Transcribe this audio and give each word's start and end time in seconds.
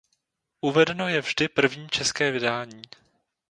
Uvedeno 0.61 1.07
je 1.09 1.21
vždy 1.21 1.47
první 1.47 1.89
české 1.89 2.31
vydání. 2.31 2.81